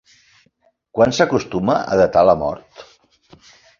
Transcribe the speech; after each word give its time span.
Quan 0.99 1.13
s'acostuma 1.17 1.75
a 1.81 1.99
datar 2.03 2.25
la 2.31 2.35
mort? 2.43 2.85